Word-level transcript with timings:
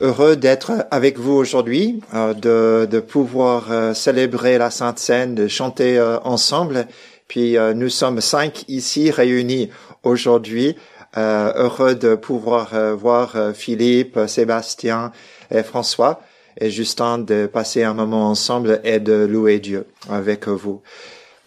heureux 0.00 0.36
d'être 0.36 0.86
avec 0.90 1.18
vous 1.18 1.32
aujourd'hui, 1.32 2.00
euh, 2.14 2.34
de, 2.34 2.86
de, 2.90 3.00
pouvoir 3.00 3.70
euh, 3.70 3.94
célébrer 3.94 4.58
la 4.58 4.70
Sainte 4.70 4.98
Seine, 4.98 5.34
de 5.34 5.48
chanter 5.48 5.98
euh, 5.98 6.18
ensemble. 6.24 6.86
Puis 7.28 7.56
nous 7.76 7.90
sommes 7.90 8.20
cinq 8.20 8.64
ici 8.66 9.12
réunis 9.12 9.70
aujourd'hui, 10.02 10.74
heureux 11.16 11.94
de 11.94 12.16
pouvoir 12.16 12.74
voir 12.96 13.36
Philippe, 13.54 14.18
Sébastien 14.26 15.12
et 15.52 15.62
François 15.62 16.22
et 16.60 16.70
Justin 16.70 17.18
de 17.18 17.46
passer 17.46 17.84
un 17.84 17.94
moment 17.94 18.28
ensemble 18.28 18.80
et 18.82 18.98
de 18.98 19.12
louer 19.12 19.60
Dieu 19.60 19.86
avec 20.10 20.48
vous. 20.48 20.82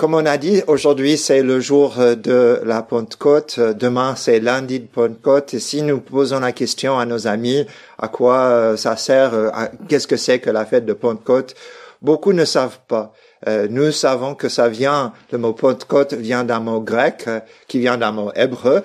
Comme 0.04 0.16
on 0.16 0.26
a 0.26 0.38
dit, 0.38 0.62
aujourd'hui 0.68 1.18
c'est 1.18 1.42
le 1.44 1.62
jour 1.62 1.96
de 1.98 2.60
la 2.66 2.82
Pentecôte. 2.82 3.58
Demain 3.62 4.18
c'est 4.18 4.42
lundi 4.42 4.82
de 4.82 4.86
Pentecôte. 4.86 5.54
Et 5.54 5.62
si 5.62 5.82
nous 5.82 6.02
posons 6.02 6.42
la 6.42 6.52
question 6.52 7.00
à 7.00 7.06
nos 7.06 7.26
amis, 7.26 7.66
à 7.98 8.10
quoi 8.10 8.40
euh, 8.40 8.76
ça 8.76 8.98
sert, 8.98 9.34
euh, 9.34 9.50
qu'est-ce 9.88 10.08
que 10.08 10.18
c'est 10.18 10.40
que 10.40 10.50
la 10.50 10.66
fête 10.66 10.86
de 10.86 10.92
Pentecôte, 10.92 11.56
beaucoup 12.02 12.34
ne 12.34 12.44
savent 12.44 12.80
pas. 12.86 13.14
Euh, 13.48 13.68
nous 13.70 13.92
savons 13.92 14.36
que 14.36 14.50
ça 14.50 14.70
vient, 14.70 15.14
le 15.32 15.38
mot 15.38 15.54
Pentecôte 15.54 16.14
vient 16.14 16.44
d'un 16.44 16.60
mot 16.60 16.80
grec, 16.80 17.30
qui 17.68 17.80
vient 17.80 17.98
d'un 17.98 18.12
mot 18.12 18.32
hébreu, 18.36 18.84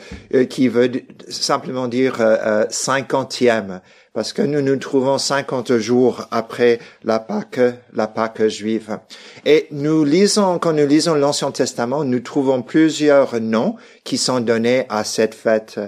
qui 0.48 0.68
veut 0.68 0.90
simplement 1.28 1.88
dire 1.88 2.16
cinquantième 2.70 3.80
parce 4.18 4.32
que 4.32 4.42
nous 4.42 4.62
nous 4.62 4.74
trouvons 4.78 5.16
50 5.16 5.76
jours 5.76 6.26
après 6.32 6.80
la 7.04 7.20
Pâque, 7.20 7.60
la 7.92 8.08
Pâque 8.08 8.48
juive. 8.48 8.98
Et 9.46 9.68
nous 9.70 10.04
lisons, 10.04 10.58
quand 10.58 10.72
nous 10.72 10.88
lisons 10.88 11.14
l'Ancien 11.14 11.52
Testament, 11.52 12.02
nous 12.02 12.18
trouvons 12.18 12.62
plusieurs 12.62 13.40
noms 13.40 13.76
qui 14.02 14.18
sont 14.18 14.40
donnés 14.40 14.86
à 14.88 15.04
cette 15.04 15.36
fête. 15.36 15.78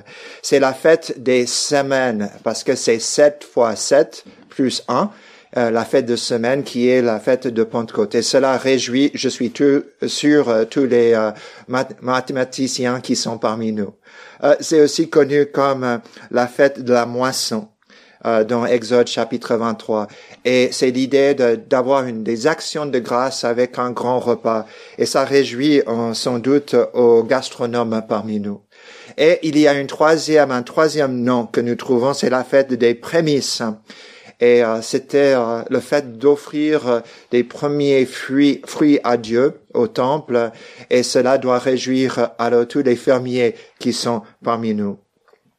C'est 0.42 0.60
la 0.60 0.74
fête 0.74 1.20
des 1.20 1.44
semaines, 1.44 2.30
parce 2.44 2.62
que 2.62 2.76
c'est 2.76 3.00
7 3.00 3.42
fois 3.42 3.74
7 3.74 4.24
plus 4.48 4.84
1, 4.86 5.10
euh, 5.56 5.72
la 5.72 5.84
fête 5.84 6.06
de 6.06 6.14
semaine 6.14 6.62
qui 6.62 6.88
est 6.88 7.02
la 7.02 7.18
fête 7.18 7.48
de 7.48 7.64
Pentecôte. 7.64 8.14
Et 8.14 8.22
cela 8.22 8.56
réjouit, 8.56 9.10
je 9.14 9.28
suis 9.28 9.50
tout, 9.50 9.82
sûr, 10.06 10.48
euh, 10.48 10.64
tous 10.64 10.86
les 10.86 11.12
euh, 11.12 11.32
mathématiciens 12.02 13.00
qui 13.00 13.16
sont 13.16 13.36
parmi 13.36 13.72
nous. 13.72 13.92
c'est 14.60 14.80
aussi 14.80 15.10
connu 15.10 15.46
comme 15.46 16.00
la 16.30 16.46
fête 16.46 16.84
de 16.84 16.92
la 16.92 17.06
moisson. 17.06 17.68
Dans 18.22 18.66
Exode 18.66 19.06
chapitre 19.06 19.56
23. 19.56 20.06
Et 20.44 20.68
c'est 20.72 20.90
l'idée 20.90 21.34
d'avoir 21.34 22.04
une 22.04 22.22
des 22.22 22.46
actions 22.46 22.84
de 22.84 22.98
grâce 22.98 23.44
avec 23.44 23.78
un 23.78 23.92
grand 23.92 24.18
repas. 24.18 24.66
Et 24.98 25.06
ça 25.06 25.24
réjouit 25.24 25.80
sans 26.12 26.38
doute 26.38 26.76
aux 26.92 27.22
gastronomes 27.24 28.02
parmi 28.06 28.38
nous. 28.38 28.60
Et 29.16 29.38
il 29.42 29.58
y 29.58 29.66
a 29.66 29.72
une 29.72 29.86
troisième, 29.86 30.50
un 30.50 30.62
troisième 30.62 31.22
nom 31.22 31.46
que 31.46 31.62
nous 31.62 31.76
trouvons, 31.76 32.12
c'est 32.12 32.28
la 32.28 32.44
fête 32.44 32.74
des 32.74 32.94
prémices. 32.94 33.62
Et 34.40 34.64
euh, 34.64 34.80
c'était 34.82 35.34
le 35.68 35.80
fait 35.80 36.18
d'offrir 36.18 37.02
des 37.30 37.44
premiers 37.44 38.06
fruits, 38.06 38.62
fruits 38.66 38.98
à 39.04 39.16
Dieu 39.16 39.60
au 39.74 39.86
temple. 39.86 40.50
Et 40.88 41.02
cela 41.02 41.38
doit 41.38 41.58
réjouir 41.58 42.30
alors 42.38 42.66
tous 42.66 42.82
les 42.82 42.96
fermiers 42.96 43.54
qui 43.78 43.92
sont 43.92 44.22
parmi 44.42 44.74
nous. 44.74 44.98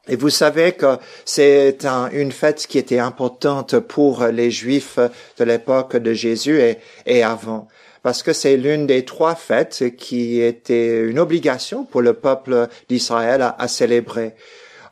Et 0.07 0.15
vous 0.15 0.29
savez 0.29 0.71
que 0.73 0.97
c'est 1.25 1.77
une 2.11 2.31
fête 2.31 2.65
qui 2.67 2.79
était 2.79 2.99
importante 2.99 3.79
pour 3.79 4.25
les 4.25 4.49
Juifs 4.49 4.99
de 5.37 5.43
l'époque 5.43 5.95
de 5.95 6.13
Jésus 6.13 6.59
et, 7.05 7.23
avant, 7.23 7.67
parce 8.01 8.23
que 8.23 8.33
c'est 8.33 8.57
l'une 8.57 8.87
des 8.87 9.05
trois 9.05 9.35
fêtes 9.35 9.95
qui 9.95 10.41
était 10.41 11.01
une 11.01 11.19
obligation 11.19 11.85
pour 11.85 12.01
le 12.01 12.13
peuple 12.13 12.67
d'Israël 12.89 13.53
à, 13.57 13.67
célébrer. 13.67 14.33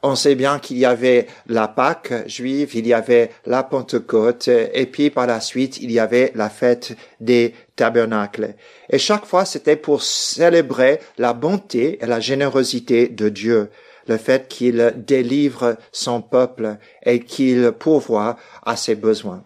On 0.01 0.15
sait 0.15 0.35
bien 0.35 0.59
qu'il 0.59 0.77
y 0.77 0.85
avait 0.85 1.27
la 1.47 1.67
Pâque 1.67 2.13
juive, 2.27 2.71
il 2.73 2.87
y 2.87 2.93
avait 2.93 3.31
la 3.45 3.63
Pentecôte, 3.63 4.47
et 4.47 4.85
puis 4.85 5.09
par 5.09 5.27
la 5.27 5.41
suite, 5.41 5.77
il 5.81 5.91
y 5.91 5.99
avait 5.99 6.31
la 6.35 6.49
fête 6.49 6.95
des 7.19 7.53
tabernacles. 7.75 8.55
Et 8.89 8.97
chaque 8.97 9.25
fois, 9.25 9.43
c'était 9.43 9.75
pour 9.75 10.01
célébrer 10.01 10.99
la 11.17 11.33
bonté 11.33 11.99
et 12.01 12.05
la 12.05 12.19
générosité 12.21 13.09
de 13.09 13.29
Dieu 13.29 13.69
le 14.07 14.17
fait 14.17 14.47
qu'il 14.47 14.93
délivre 14.97 15.77
son 15.91 16.21
peuple 16.21 16.77
et 17.03 17.19
qu'il 17.19 17.71
pourvoit 17.71 18.37
à 18.65 18.75
ses 18.75 18.95
besoins. 18.95 19.43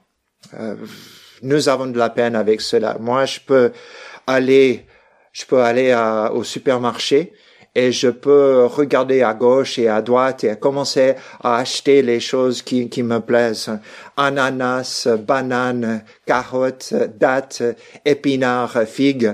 Euh, 0.57 0.75
nous 1.41 1.67
avons 1.67 1.88
de 1.88 1.97
la 1.97 2.09
peine 2.09 2.35
avec 2.35 2.61
cela. 2.61 2.97
Moi, 3.00 3.25
je 3.25 3.39
peux 3.45 3.73
aller, 4.25 4.85
je 5.33 5.45
peux 5.45 5.61
aller 5.61 5.94
au 6.33 6.44
supermarché 6.44 7.33
et 7.75 7.91
je 7.91 8.09
peux 8.09 8.66
regarder 8.66 9.23
à 9.23 9.34
gauche 9.34 9.79
et 9.79 9.88
à 9.88 10.01
droite 10.01 10.44
et 10.44 10.56
commencer 10.56 11.16
à 11.41 11.57
acheter 11.57 12.01
les 12.01 12.19
choses 12.19 12.61
qui, 12.61 12.89
qui 12.89 13.03
me 13.03 13.19
plaisent. 13.19 13.72
Ananas, 14.16 15.07
bananes, 15.19 16.03
carottes, 16.25 16.94
dattes, 17.19 17.63
épinards, 18.06 18.83
figues 18.85 19.33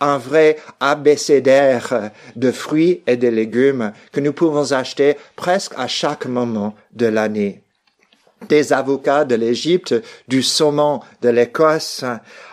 un 0.00 0.18
vrai 0.18 0.56
abécédaire 0.80 2.10
de 2.36 2.50
fruits 2.50 3.02
et 3.06 3.16
de 3.16 3.28
légumes 3.28 3.92
que 4.12 4.20
nous 4.20 4.32
pouvons 4.32 4.72
acheter 4.72 5.16
presque 5.36 5.72
à 5.76 5.86
chaque 5.86 6.26
moment 6.26 6.74
de 6.92 7.06
l'année. 7.06 7.63
Des 8.48 8.72
avocats 8.72 9.24
de 9.24 9.34
l'Égypte, 9.34 9.94
du 10.28 10.42
saumon 10.42 11.00
de 11.22 11.28
l'Écosse, 11.28 12.04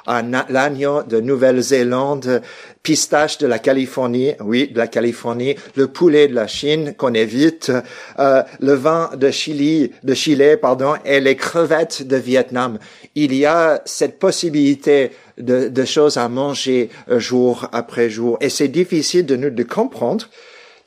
l'agneau 0.07 1.03
de 1.03 1.19
Nouvelle-Zélande, 1.19 2.41
pistache 2.83 3.37
de 3.37 3.47
la 3.47 3.59
Californie, 3.59 4.33
oui, 4.39 4.69
de 4.71 4.77
la 4.77 4.87
Californie, 4.87 5.55
le 5.75 5.87
poulet 5.87 6.27
de 6.27 6.33
la 6.33 6.47
Chine 6.47 6.93
qu'on 6.97 7.13
évite, 7.13 7.71
euh, 8.19 8.43
le 8.59 8.73
vin 8.73 9.11
de 9.15 9.29
Chili, 9.29 9.91
de 10.03 10.13
Chili, 10.13 10.57
pardon, 10.59 10.95
et 11.05 11.19
les 11.19 11.35
crevettes 11.35 12.07
de 12.07 12.15
Vietnam. 12.15 12.79
Il 13.15 13.35
y 13.35 13.45
a 13.45 13.81
cette 13.85 14.19
possibilité 14.19 15.11
de, 15.37 15.85
choses 15.85 16.17
à 16.17 16.27
manger 16.29 16.89
euh, 17.09 17.19
jour 17.19 17.67
après 17.71 18.09
jour. 18.09 18.37
Et 18.41 18.49
c'est 18.49 18.67
difficile 18.67 19.25
de 19.25 19.35
nous 19.35 19.49
de 19.49 19.63
comprendre 19.63 20.27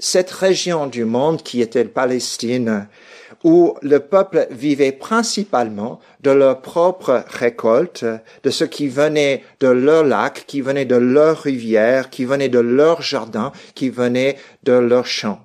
cette 0.04 0.30
région 0.30 0.86
du 0.86 1.06
monde 1.06 1.42
qui 1.42 1.62
était 1.62 1.86
Palestine, 1.86 2.88
où 3.42 3.74
le 3.80 4.00
peuple 4.00 4.46
vivait 4.50 4.92
principalement 4.92 5.98
de 6.20 6.30
leur 6.30 6.60
propre 6.60 7.24
récolte, 7.26 8.04
de 8.42 8.50
ce 8.50 8.64
qui 8.64 8.88
venait 8.88 9.42
de 9.60 9.68
leur 9.68 10.04
lac, 10.04 10.44
qui 10.46 10.60
venait 10.60 10.84
de 10.84 10.96
leur 10.96 11.38
rivière, 11.38 12.10
qui 12.10 12.26
venait 12.26 12.50
de 12.50 12.58
leur 12.58 13.00
jardin, 13.00 13.50
qui 13.74 13.88
venait 13.88 14.36
de 14.62 14.74
leur 14.74 15.06
champ. 15.06 15.40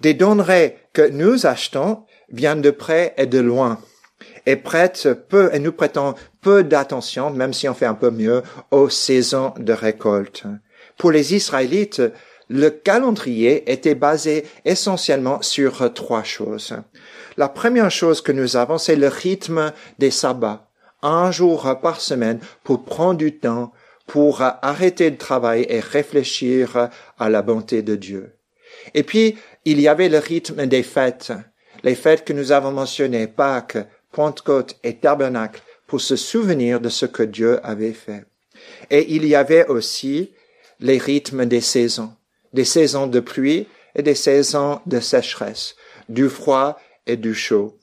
Des 0.00 0.14
denrées 0.14 0.76
que 0.92 1.08
nous 1.08 1.46
achetons 1.46 2.02
viennent 2.32 2.62
de 2.62 2.72
près 2.72 3.14
et 3.16 3.26
de 3.26 3.38
loin 3.38 3.78
et 4.46 4.56
prête 4.56 5.08
peu, 5.28 5.48
et 5.52 5.60
nous 5.60 5.72
prêtons 5.72 6.14
peu 6.42 6.64
d'attention, 6.64 7.30
même 7.30 7.52
si 7.52 7.68
on 7.68 7.74
fait 7.74 7.86
un 7.86 7.94
peu 7.94 8.10
mieux, 8.10 8.42
aux 8.72 8.88
saisons 8.88 9.54
de 9.58 9.72
récolte. 9.72 10.42
Pour 10.98 11.12
les 11.12 11.34
Israélites, 11.34 12.02
le 12.48 12.70
calendrier 12.70 13.70
était 13.70 13.94
basé 13.94 14.44
essentiellement 14.64 15.40
sur 15.42 15.92
trois 15.94 16.22
choses. 16.22 16.74
La 17.36 17.48
première 17.48 17.90
chose 17.90 18.20
que 18.20 18.32
nous 18.32 18.56
avons, 18.56 18.78
c'est 18.78 18.96
le 18.96 19.08
rythme 19.08 19.72
des 19.98 20.10
sabbats. 20.10 20.68
Un 21.02 21.30
jour 21.30 21.78
par 21.82 22.00
semaine 22.00 22.40
pour 22.62 22.84
prendre 22.84 23.18
du 23.18 23.38
temps 23.38 23.72
pour 24.06 24.42
arrêter 24.42 25.10
de 25.10 25.16
travailler 25.16 25.74
et 25.74 25.80
réfléchir 25.80 26.90
à 27.18 27.28
la 27.28 27.42
bonté 27.42 27.82
de 27.82 27.96
Dieu. 27.96 28.36
Et 28.92 29.02
puis, 29.02 29.36
il 29.64 29.80
y 29.80 29.88
avait 29.88 30.08
le 30.08 30.18
rythme 30.18 30.66
des 30.66 30.82
fêtes. 30.82 31.32
Les 31.82 31.94
fêtes 31.94 32.24
que 32.24 32.32
nous 32.32 32.52
avons 32.52 32.72
mentionnées, 32.72 33.26
Pâques, 33.26 33.78
Pentecôte 34.12 34.76
et 34.82 34.96
Tabernacle 34.96 35.62
pour 35.86 36.00
se 36.00 36.16
souvenir 36.16 36.80
de 36.80 36.88
ce 36.88 37.06
que 37.06 37.22
Dieu 37.22 37.60
avait 37.66 37.92
fait. 37.92 38.24
Et 38.90 39.14
il 39.14 39.26
y 39.26 39.34
avait 39.34 39.66
aussi 39.66 40.32
les 40.80 40.98
rythmes 40.98 41.46
des 41.46 41.60
saisons, 41.60 42.12
des 42.54 42.64
saisons 42.64 43.06
de 43.06 43.20
pluie 43.20 43.68
et 43.94 44.02
des 44.02 44.14
saisons 44.14 44.80
de 44.86 45.00
sécheresse, 45.00 45.76
du 46.08 46.28
froid 46.28 46.78
et 47.06 47.16
du 47.16 47.34
chaud. 47.34 47.78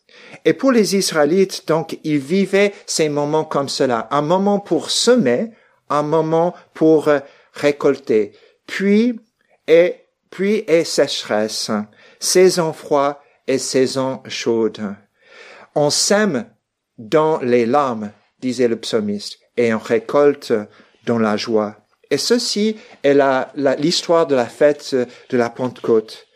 Et 0.46 0.54
pour 0.54 0.72
les 0.72 0.96
Israélites, 0.96 1.68
donc, 1.68 2.00
ils 2.04 2.18
vivaient 2.18 2.74
ces 2.86 3.10
moments 3.10 3.46
comme 3.46 3.70
cela, 3.70 4.08
un 4.12 4.22
moment 4.22 4.60
pour 4.60 4.90
semer, 4.90 5.52
un 5.90 6.04
moment 6.04 6.56
pour 6.74 7.10
récolter, 7.54 8.32
puis 8.66 9.20
et 9.68 9.96
puis 10.30 10.64
et 10.68 10.84
sécheresse, 10.84 11.70
saison 12.20 12.74
froide 12.74 13.18
et 13.48 13.58
saison 13.58 14.22
chaude. 14.28 14.96
On 15.76 15.90
sème 15.90 16.50
dans 16.98 17.40
les 17.40 17.66
larmes, 17.66 18.12
disait 18.40 18.68
le 18.68 18.78
psalmiste, 18.78 19.40
et 19.58 19.74
on 19.74 19.80
récolte 19.80 20.54
dans 21.06 21.20
la 21.20 21.38
joie. 21.38 21.81
Et 22.12 22.18
ceci 22.18 22.76
est 23.04 23.18
l'histoire 23.80 24.28
de 24.28 24.36
la 24.36 24.46
fête 24.46 24.96
de 25.30 25.38
la 25.38 25.50
Pentecôte. 25.50 26.28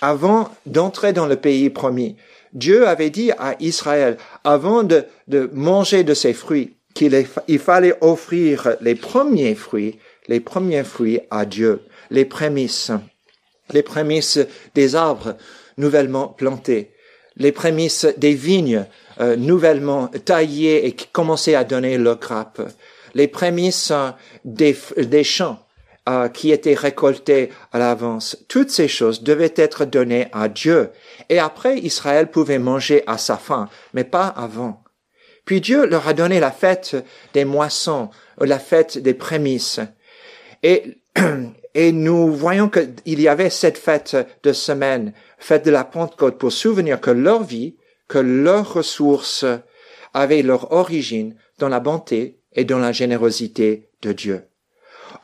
Avant 0.00 0.50
d'entrer 0.66 1.12
dans 1.12 1.26
le 1.26 1.36
pays 1.36 1.70
promis, 1.70 2.16
Dieu 2.52 2.86
avait 2.86 3.10
dit 3.10 3.32
à 3.32 3.56
Israël, 3.60 4.18
avant 4.44 4.82
de, 4.82 5.06
manger 5.52 6.04
de 6.04 6.14
ses 6.14 6.34
fruits, 6.34 6.76
qu'il 6.94 7.26
il 7.48 7.58
fallait 7.58 7.96
offrir 8.02 8.76
les 8.82 8.94
premiers 8.94 9.54
fruits, 9.54 9.98
les 10.28 10.40
premiers 10.40 10.84
fruits 10.84 11.20
à 11.30 11.46
Dieu, 11.46 11.80
les 12.10 12.26
prémices, 12.26 12.92
les 13.72 13.82
prémices 13.82 14.38
des 14.74 14.94
arbres 14.94 15.36
nouvellement 15.78 16.28
plantés 16.28 16.92
les 17.36 17.52
prémices 17.52 18.06
des 18.16 18.34
vignes 18.34 18.86
euh, 19.20 19.36
nouvellement 19.36 20.08
taillées 20.24 20.86
et 20.86 20.92
qui 20.92 21.06
commençaient 21.08 21.54
à 21.54 21.64
donner 21.64 21.98
leur 21.98 22.18
grappe, 22.18 22.62
les 23.14 23.28
prémices 23.28 23.92
des, 24.44 24.76
des 24.96 25.24
champs 25.24 25.58
euh, 26.08 26.28
qui 26.28 26.50
étaient 26.50 26.74
récoltés 26.74 27.50
à 27.70 27.78
l'avance. 27.78 28.36
Toutes 28.48 28.70
ces 28.70 28.88
choses 28.88 29.22
devaient 29.22 29.54
être 29.54 29.84
données 29.84 30.26
à 30.32 30.48
Dieu. 30.48 30.90
Et 31.28 31.38
après, 31.38 31.78
Israël 31.78 32.28
pouvait 32.28 32.58
manger 32.58 33.04
à 33.06 33.18
sa 33.18 33.36
faim, 33.36 33.68
mais 33.94 34.02
pas 34.02 34.26
avant. 34.26 34.82
Puis 35.44 35.60
Dieu 35.60 35.86
leur 35.86 36.08
a 36.08 36.12
donné 36.12 36.40
la 36.40 36.50
fête 36.50 36.96
des 37.34 37.44
moissons, 37.44 38.10
la 38.40 38.58
fête 38.58 38.98
des 38.98 39.14
prémices. 39.14 39.78
Et, 40.64 40.98
et 41.74 41.92
nous 41.92 42.32
voyons 42.32 42.68
qu'il 42.68 43.20
y 43.20 43.28
avait 43.28 43.48
cette 43.48 43.78
fête 43.78 44.16
de 44.42 44.52
semaine, 44.52 45.12
fête 45.38 45.64
de 45.64 45.70
la 45.70 45.84
Pentecôte, 45.84 46.36
pour 46.36 46.50
souvenir 46.50 47.00
que 47.00 47.12
leur 47.12 47.44
vie, 47.44 47.76
que 48.08 48.18
leurs 48.18 48.74
ressources 48.74 49.44
avaient 50.14 50.42
leur 50.42 50.72
origine 50.72 51.36
dans 51.60 51.68
la 51.68 51.78
bonté 51.78 52.41
et 52.54 52.64
dans 52.64 52.78
la 52.78 52.92
générosité 52.92 53.88
de 54.02 54.12
Dieu. 54.12 54.42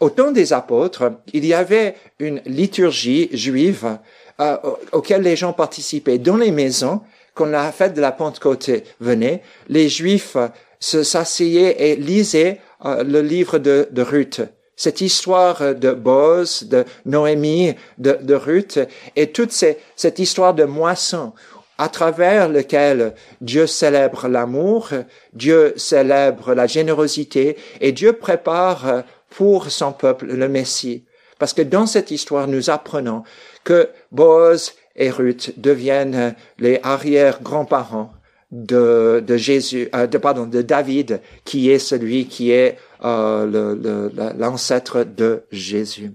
Au 0.01 0.11
temps 0.11 0.31
des 0.31 0.53
apôtres, 0.53 1.13
il 1.33 1.45
y 1.45 1.55
avait 1.55 1.97
une 2.19 2.41
liturgie 2.47 3.29
juive 3.33 3.99
euh, 4.41 4.57
auquel 4.93 5.23
les 5.23 5.35
gens 5.35 5.53
participaient. 5.53 6.19
Dans 6.19 6.37
les 6.37 6.53
maisons, 6.53 7.01
quand 7.35 7.47
la 7.47 7.73
fête 7.73 7.95
de 7.95 8.01
la 8.01 8.13
Pentecôte 8.13 8.71
venait, 9.01 9.43
les 9.69 9.89
Juifs 9.89 10.37
se 10.79 11.03
s'asseyaient 11.03 11.77
et 11.79 11.97
lisaient 11.97 12.61
euh, 12.85 13.03
le 13.03 13.21
livre 13.21 13.59
de, 13.59 13.89
de 13.91 14.03
Ruth. 14.03 14.43
Cette 14.77 15.01
histoire 15.01 15.75
de 15.75 15.91
Boz, 15.91 16.65
de 16.69 16.85
Noémie, 17.05 17.75
de, 17.99 18.17
de 18.23 18.35
Ruth, 18.35 18.79
et 19.17 19.33
toute 19.33 19.51
cette 19.51 20.19
histoire 20.21 20.55
de 20.55 20.63
moisson 20.63 21.33
à 21.79 21.89
travers 21.89 22.49
lequel 22.49 23.15
Dieu 23.41 23.67
célèbre 23.67 24.29
l'amour, 24.29 24.91
Dieu 25.33 25.73
célèbre 25.77 26.55
la 26.55 26.67
générosité 26.67 27.57
et 27.81 27.93
Dieu 27.93 28.13
prépare 28.13 29.05
pour 29.31 29.71
son 29.71 29.93
peuple 29.93 30.27
le 30.27 30.49
Messie. 30.49 31.05
Parce 31.39 31.53
que 31.53 31.63
dans 31.63 31.87
cette 31.87 32.11
histoire, 32.11 32.49
nous 32.49 32.69
apprenons 32.69 33.23
que 33.65 33.89
Boaz 34.11 34.75
et 34.97 35.11
Ruth 35.11 35.55
deviennent 35.57 36.35
les 36.59 36.81
arrière-grands-parents 36.83 38.13
de, 38.51 39.23
de 39.25 39.37
Jésus, 39.37 39.89
euh, 39.95 40.07
de, 40.07 40.19
pardon, 40.19 40.47
de 40.47 40.63
David, 40.63 41.21
qui 41.45 41.71
est 41.71 41.79
celui 41.79 42.27
qui 42.27 42.51
est 42.51 42.79
euh, 43.05 44.33
l'ancêtre 44.37 45.05
de 45.05 45.45
Jésus. 45.53 46.13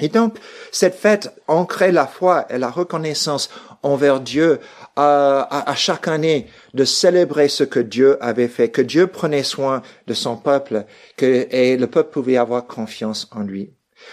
Et 0.00 0.08
donc, 0.08 0.36
cette 0.72 0.94
fête 0.94 1.34
ancrait 1.48 1.92
la 1.92 2.06
foi 2.06 2.46
et 2.50 2.58
la 2.58 2.70
reconnaissance 2.70 3.48
envers 3.82 4.20
Dieu 4.20 4.60
à, 4.94 5.70
à, 5.70 5.74
chaque 5.74 6.08
année 6.08 6.46
de 6.74 6.84
célébrer 6.84 7.48
ce 7.48 7.64
que 7.64 7.80
Dieu 7.80 8.22
avait 8.22 8.48
fait, 8.48 8.68
que 8.68 8.82
Dieu 8.82 9.06
prenait 9.06 9.42
soin 9.42 9.82
de 10.06 10.14
son 10.14 10.36
peuple, 10.36 10.84
que 11.16 11.46
et 11.50 11.76
le 11.76 11.86
peuple 11.86 12.10
pouvait 12.10 12.36
avoir 12.36 12.66
confiance 12.66 13.28
en 13.32 13.40
lui. 13.40 13.72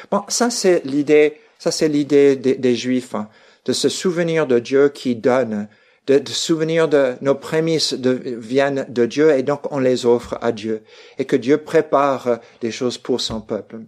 Bon, 0.10 0.22
ça 0.30 0.50
c'est 0.50 0.86
l'idée, 0.86 1.38
ça 1.60 1.72
c'est 1.72 1.90
l'idée 1.90 2.36
des, 2.36 2.76
Juifs, 2.76 3.16
hein, 3.16 3.30
de 3.66 3.74
se 3.74 3.90
souvenir 3.90 4.48
de 4.48 4.60
Dieu 4.60 4.90
qui 4.90 5.16
donne, 5.16 5.68
de, 6.08 6.18
de 6.18 6.30
souvenir 6.32 6.88
de 6.88 7.16
nos 7.22 7.36
prémices 7.36 7.94
de, 7.94 8.12
viennent 8.12 8.86
de 8.90 9.06
Dieu 9.06 9.32
et 9.32 9.44
donc 9.44 9.72
on 9.72 9.80
les 9.80 10.06
offre 10.06 10.38
à 10.42 10.52
Dieu 10.52 10.84
et 11.18 11.26
que 11.26 11.36
Dieu 11.36 11.58
prépare 11.58 12.40
des 12.62 12.72
choses 12.72 12.98
pour 12.98 13.20
son 13.22 13.42
peuple. 13.42 13.80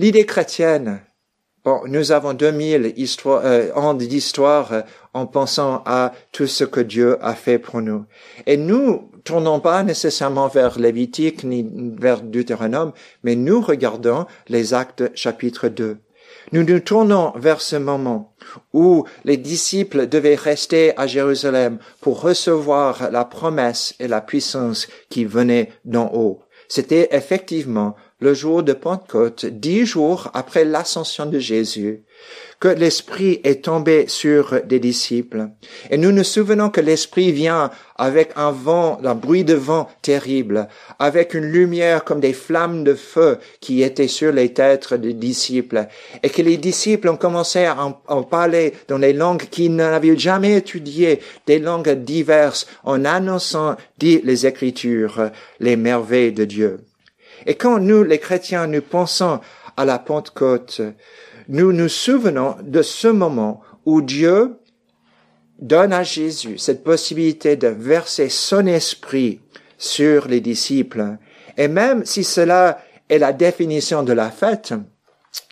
L'idée 0.00 0.24
chrétienne, 0.24 1.02
Bon, 1.62 1.82
nous 1.86 2.10
avons 2.10 2.32
2000 2.32 2.94
histoires, 2.96 3.42
euh, 3.44 3.70
ans 3.74 3.92
d'histoire 3.92 4.72
euh, 4.72 4.80
en 5.12 5.26
pensant 5.26 5.82
à 5.84 6.14
tout 6.32 6.46
ce 6.46 6.64
que 6.64 6.80
Dieu 6.80 7.18
a 7.20 7.34
fait 7.34 7.58
pour 7.58 7.82
nous. 7.82 8.06
Et 8.46 8.56
nous 8.56 9.10
tournons 9.24 9.60
pas 9.60 9.82
nécessairement 9.82 10.48
vers 10.48 10.78
Lévitique 10.78 11.44
ni 11.44 11.70
vers 11.98 12.22
Deutéronome, 12.22 12.92
mais 13.24 13.36
nous 13.36 13.60
regardons 13.60 14.24
les 14.48 14.72
actes 14.72 15.14
chapitre 15.14 15.68
2. 15.68 15.98
Nous 16.52 16.64
nous 16.64 16.80
tournons 16.80 17.34
vers 17.36 17.60
ce 17.60 17.76
moment 17.76 18.34
où 18.72 19.04
les 19.26 19.36
disciples 19.36 20.06
devaient 20.06 20.34
rester 20.34 20.98
à 20.98 21.06
Jérusalem 21.06 21.78
pour 22.00 22.22
recevoir 22.22 23.10
la 23.10 23.26
promesse 23.26 23.94
et 24.00 24.08
la 24.08 24.22
puissance 24.22 24.88
qui 25.10 25.26
venaient 25.26 25.70
d'en 25.84 26.10
haut. 26.14 26.40
C'était 26.68 27.08
effectivement 27.10 27.96
le 28.20 28.34
jour 28.34 28.62
de 28.62 28.74
Pentecôte, 28.74 29.46
dix 29.46 29.86
jours 29.86 30.30
après 30.34 30.64
l'ascension 30.64 31.26
de 31.26 31.38
Jésus, 31.38 32.02
que 32.60 32.68
l'Esprit 32.68 33.40
est 33.44 33.64
tombé 33.64 34.04
sur 34.06 34.60
des 34.66 34.78
disciples. 34.78 35.48
Et 35.90 35.96
nous 35.96 36.12
nous 36.12 36.24
souvenons 36.24 36.68
que 36.68 36.82
l'Esprit 36.82 37.32
vient 37.32 37.70
avec 37.96 38.32
un 38.36 38.50
vent, 38.50 39.00
un 39.02 39.14
bruit 39.14 39.44
de 39.44 39.54
vent 39.54 39.88
terrible, 40.02 40.68
avec 40.98 41.32
une 41.32 41.46
lumière 41.46 42.04
comme 42.04 42.20
des 42.20 42.34
flammes 42.34 42.84
de 42.84 42.94
feu 42.94 43.38
qui 43.60 43.82
étaient 43.82 44.08
sur 44.08 44.32
les 44.32 44.52
têtes 44.52 44.92
des 44.92 45.14
disciples, 45.14 45.86
et 46.22 46.28
que 46.28 46.42
les 46.42 46.58
disciples 46.58 47.08
ont 47.08 47.16
commencé 47.16 47.64
à 47.64 47.76
en, 48.06 48.22
parler 48.22 48.74
dans 48.88 48.98
les 48.98 49.14
langues 49.14 49.48
qu'ils 49.50 49.74
n'avaient 49.74 50.18
jamais 50.18 50.56
étudiées, 50.56 51.20
des 51.46 51.58
langues 51.58 51.90
diverses, 52.04 52.66
en 52.84 53.06
annonçant, 53.06 53.76
dit 53.96 54.20
les 54.22 54.46
Écritures, 54.46 55.30
les 55.60 55.76
merveilles 55.76 56.32
de 56.32 56.44
Dieu. 56.44 56.80
Et 57.46 57.54
quand 57.54 57.78
nous, 57.78 58.04
les 58.04 58.18
chrétiens, 58.18 58.66
nous 58.66 58.82
pensons 58.82 59.40
à 59.76 59.84
la 59.84 59.98
Pentecôte, 59.98 60.80
nous 61.48 61.72
nous 61.72 61.88
souvenons 61.88 62.56
de 62.62 62.82
ce 62.82 63.08
moment 63.08 63.62
où 63.84 64.02
Dieu 64.02 64.56
donne 65.60 65.92
à 65.92 66.02
Jésus 66.02 66.58
cette 66.58 66.84
possibilité 66.84 67.56
de 67.56 67.68
verser 67.68 68.28
son 68.28 68.66
esprit 68.66 69.40
sur 69.78 70.28
les 70.28 70.40
disciples. 70.40 71.16
Et 71.56 71.68
même 71.68 72.04
si 72.04 72.24
cela 72.24 72.80
est 73.08 73.18
la 73.18 73.32
définition 73.32 74.02
de 74.02 74.12
la 74.12 74.30
fête, 74.30 74.74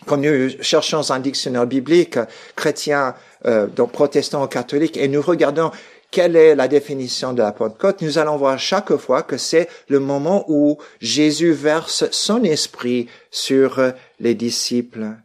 quand 0.06 0.16
nous 0.16 0.50
cherchons 0.60 1.10
un 1.10 1.20
dictionnaire 1.20 1.66
biblique 1.66 2.18
chrétien, 2.56 3.14
euh, 3.46 3.66
donc 3.66 3.92
protestant 3.92 4.44
ou 4.44 4.48
catholique, 4.48 4.96
et 4.96 5.08
nous 5.08 5.22
regardons 5.22 5.70
quelle 6.10 6.36
est 6.36 6.54
la 6.54 6.68
définition 6.68 7.32
de 7.32 7.42
la 7.42 7.52
Pentecôte, 7.52 8.02
nous 8.02 8.18
allons 8.18 8.36
voir 8.36 8.58
chaque 8.58 8.96
fois 8.96 9.22
que 9.22 9.36
c'est 9.36 9.68
le 9.88 10.00
moment 10.00 10.44
où 10.48 10.78
Jésus 11.00 11.52
verse 11.52 12.10
son 12.10 12.42
esprit 12.44 13.08
sur 13.30 13.92
les 14.18 14.34
disciples. 14.34 15.16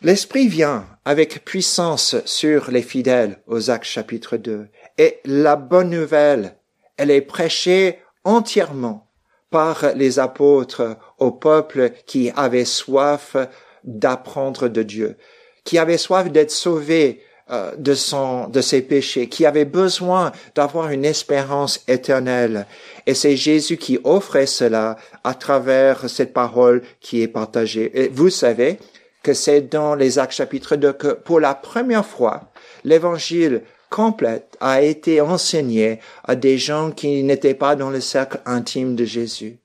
L'esprit 0.00 0.46
vient 0.46 0.86
avec 1.04 1.44
puissance 1.44 2.16
sur 2.24 2.70
les 2.70 2.82
fidèles 2.82 3.42
aux 3.46 3.70
actes 3.70 3.84
chapitre 3.84 4.36
2. 4.36 4.68
Et 4.96 5.18
la 5.24 5.56
bonne 5.56 5.90
nouvelle, 5.90 6.56
elle 6.96 7.10
est 7.10 7.20
prêchée 7.20 7.98
entièrement 8.22 9.10
par 9.50 9.94
les 9.94 10.18
apôtres 10.18 10.96
au 11.18 11.32
peuple 11.32 11.90
qui 12.06 12.30
avait 12.36 12.64
soif 12.64 13.36
d'apprendre 13.82 14.68
de 14.68 14.82
Dieu, 14.82 15.16
qui 15.64 15.78
avait 15.78 15.98
soif 15.98 16.30
d'être 16.30 16.50
sauvé 16.50 17.22
euh, 17.50 17.72
de 17.76 17.94
son, 17.94 18.48
de 18.48 18.60
ses 18.60 18.82
péchés, 18.82 19.28
qui 19.28 19.46
avait 19.46 19.64
besoin 19.64 20.32
d'avoir 20.54 20.90
une 20.90 21.04
espérance 21.04 21.82
éternelle. 21.88 22.66
Et 23.06 23.14
c'est 23.14 23.36
Jésus 23.36 23.76
qui 23.76 23.98
offrait 24.04 24.46
cela 24.46 24.96
à 25.24 25.34
travers 25.34 26.10
cette 26.10 26.32
parole 26.32 26.82
qui 27.00 27.22
est 27.22 27.28
partagée. 27.28 27.90
Et 27.94 28.08
vous 28.08 28.30
savez 28.30 28.78
que 29.22 29.34
c'est 29.34 29.62
dans 29.62 29.94
les 29.94 30.18
Actes 30.18 30.34
chapitre 30.34 30.76
2 30.76 30.92
que 30.92 31.08
pour 31.08 31.40
la 31.40 31.54
première 31.54 32.06
fois, 32.06 32.52
l'évangile 32.84 33.62
complète 33.90 34.56
a 34.60 34.82
été 34.82 35.20
enseigné 35.20 36.00
à 36.24 36.34
des 36.34 36.58
gens 36.58 36.90
qui 36.90 37.22
n'étaient 37.22 37.54
pas 37.54 37.76
dans 37.76 37.90
le 37.90 38.00
cercle 38.00 38.40
intime 38.44 38.94
de 38.94 39.04
Jésus. 39.04 39.58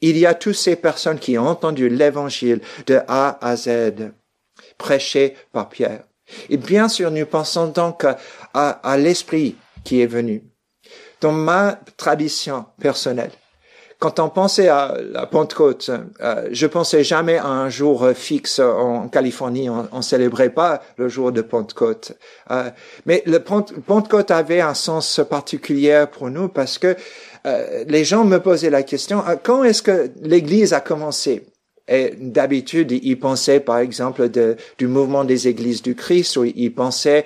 Il 0.00 0.18
y 0.18 0.26
a 0.26 0.34
toutes 0.34 0.54
ces 0.54 0.76
personnes 0.76 1.18
qui 1.18 1.38
ont 1.38 1.48
entendu 1.48 1.88
l'évangile 1.88 2.60
de 2.86 3.00
A 3.08 3.38
à 3.40 3.56
Z, 3.56 4.12
prêché 4.78 5.34
par 5.52 5.68
Pierre. 5.68 6.04
Et 6.50 6.56
bien 6.56 6.88
sûr, 6.88 7.10
nous 7.10 7.26
pensons 7.26 7.68
donc 7.68 8.06
à, 8.54 8.96
l'esprit 8.96 9.56
qui 9.84 10.00
est 10.00 10.06
venu. 10.06 10.42
Dans 11.20 11.32
ma 11.32 11.78
tradition 11.96 12.66
personnelle, 12.80 13.30
quand 13.98 14.18
on 14.18 14.28
pensait 14.28 14.66
à 14.66 14.96
la 15.12 15.26
Pentecôte, 15.26 15.92
euh, 16.20 16.48
je 16.50 16.66
pensais 16.66 17.04
jamais 17.04 17.38
à 17.38 17.46
un 17.46 17.68
jour 17.68 18.08
fixe 18.14 18.58
en 18.58 19.06
Californie. 19.06 19.70
On, 19.70 19.88
on 19.92 20.02
célébrait 20.02 20.50
pas 20.50 20.82
le 20.96 21.08
jour 21.08 21.30
de 21.30 21.40
Pentecôte. 21.40 22.18
Euh, 22.50 22.68
mais 23.06 23.22
le 23.26 23.38
Pentecôte 23.38 24.32
avait 24.32 24.60
un 24.60 24.74
sens 24.74 25.20
particulier 25.30 26.06
pour 26.10 26.30
nous 26.30 26.48
parce 26.48 26.78
que 26.78 26.96
euh, 27.46 27.84
les 27.86 28.04
gens 28.04 28.24
me 28.24 28.38
posaient 28.38 28.70
la 28.70 28.82
question 28.82 29.22
quand 29.44 29.62
est-ce 29.62 29.82
que 29.82 30.10
l'Église 30.20 30.72
a 30.72 30.80
commencé? 30.80 31.46
Et 31.88 32.14
d'habitude, 32.16 32.92
il 32.92 33.18
pensait 33.18 33.60
par 33.60 33.78
exemple 33.78 34.30
du 34.78 34.86
mouvement 34.86 35.24
des 35.24 35.48
églises 35.48 35.82
du 35.82 35.94
Christ, 35.94 36.36
ou 36.36 36.44
il 36.44 36.74
pensait 36.74 37.24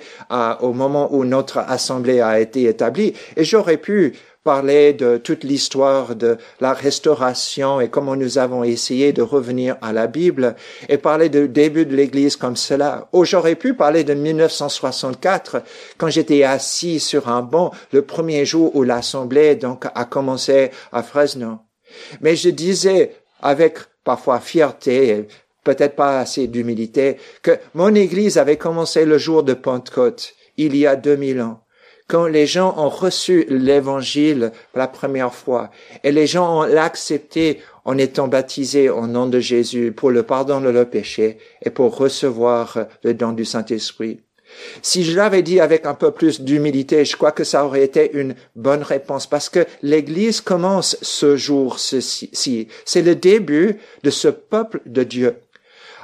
au 0.61 0.73
moment 0.73 1.13
où 1.13 1.23
notre 1.25 1.59
assemblée 1.59 2.21
a 2.21 2.39
été 2.39 2.63
établie. 2.63 3.13
Et 3.35 3.43
j'aurais 3.43 3.77
pu 3.77 4.13
parlait 4.43 4.93
de 4.93 5.17
toute 5.17 5.43
l'histoire 5.43 6.15
de 6.15 6.37
la 6.61 6.71
restauration 6.71 7.81
et 7.81 7.89
comment 7.89 8.15
nous 8.15 8.37
avons 8.37 8.63
essayé 8.63 9.11
de 9.11 9.21
revenir 9.21 9.75
à 9.81 9.91
la 9.91 10.07
Bible 10.07 10.55
et 10.87 10.97
parler 10.97 11.27
du 11.27 11.49
début 11.49 11.85
de 11.85 11.93
l'Église 11.93 12.37
comme 12.37 12.55
cela. 12.55 13.09
Ou 13.11 13.25
j'aurais 13.25 13.55
pu 13.55 13.73
parler 13.73 14.05
de 14.05 14.13
1964 14.13 15.63
quand 15.97 16.07
j'étais 16.07 16.43
assis 16.43 17.01
sur 17.01 17.27
un 17.27 17.41
banc 17.41 17.71
le 17.91 18.03
premier 18.03 18.45
jour 18.45 18.73
où 18.73 18.83
l'Assemblée 18.83 19.57
donc 19.57 19.85
a 19.93 20.05
commencé 20.05 20.71
à 20.93 21.03
Fresno. 21.03 21.59
Mais 22.21 22.37
je 22.37 22.49
disais 22.49 23.17
avec 23.41 23.79
parfois 24.07 24.39
fierté 24.39 25.27
peut-être 25.65 25.97
pas 25.97 26.21
assez 26.21 26.47
d'humilité 26.47 27.17
que 27.41 27.51
mon 27.73 27.93
Église 27.93 28.37
avait 28.37 28.55
commencé 28.55 29.03
le 29.03 29.17
jour 29.17 29.43
de 29.43 29.53
Pentecôte 29.53 30.33
il 30.55 30.77
y 30.77 30.87
a 30.87 30.95
2000 30.95 31.41
ans 31.41 31.59
quand 32.07 32.25
les 32.25 32.47
gens 32.47 32.73
ont 32.77 32.87
reçu 32.87 33.45
l'évangile 33.49 34.53
la 34.75 34.87
première 34.87 35.33
fois 35.33 35.71
et 36.05 36.13
les 36.13 36.25
gens 36.25 36.59
ont 36.59 36.63
l'accepté 36.63 37.59
en 37.83 37.97
étant 37.97 38.29
baptisés 38.29 38.89
au 38.89 39.07
nom 39.07 39.27
de 39.27 39.41
Jésus 39.41 39.91
pour 39.91 40.09
le 40.09 40.23
pardon 40.23 40.61
de 40.61 40.69
leurs 40.69 40.89
péchés 40.89 41.37
et 41.61 41.69
pour 41.69 41.97
recevoir 41.97 42.85
le 43.03 43.13
don 43.13 43.33
du 43.33 43.43
Saint-Esprit. 43.43 44.21
Si 44.81 45.03
je 45.03 45.15
l'avais 45.15 45.41
dit 45.41 45.59
avec 45.59 45.85
un 45.85 45.93
peu 45.93 46.11
plus 46.11 46.41
d'humilité, 46.41 47.05
je 47.05 47.15
crois 47.15 47.31
que 47.31 47.43
ça 47.43 47.65
aurait 47.65 47.83
été 47.83 48.11
une 48.13 48.35
bonne 48.55 48.83
réponse 48.83 49.27
parce 49.27 49.49
que 49.49 49.65
l'Église 49.81 50.41
commence 50.41 50.97
ce 51.01 51.35
jour-ci. 51.35 52.67
C'est 52.85 53.01
le 53.01 53.15
début 53.15 53.77
de 54.03 54.09
ce 54.09 54.27
peuple 54.27 54.81
de 54.85 55.03
Dieu 55.03 55.35